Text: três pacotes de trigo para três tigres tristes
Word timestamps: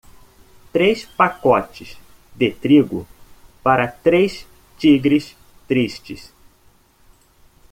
três 0.73 1.05
pacotes 1.05 1.95
de 2.33 2.49
trigo 2.49 3.07
para 3.61 3.87
três 3.87 4.47
tigres 4.75 5.37
tristes 5.67 6.33